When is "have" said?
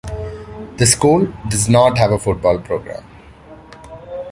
1.99-2.09